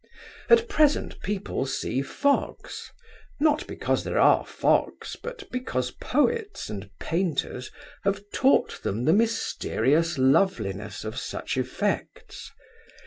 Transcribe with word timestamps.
At 0.49 0.67
present, 0.67 1.21
people 1.21 1.67
see 1.67 2.01
fogs, 2.01 2.89
not 3.39 3.67
because 3.67 4.03
there 4.03 4.17
are 4.17 4.43
fogs, 4.43 5.15
but 5.15 5.47
because 5.51 5.91
poets 5.91 6.71
and 6.71 6.89
painters 6.99 7.69
have 8.03 8.23
taught 8.33 8.81
them 8.81 9.05
the 9.05 9.13
mysterious 9.13 10.17
loveliness 10.17 11.03
of 11.05 11.19
such 11.19 11.55
effects. 11.55 12.49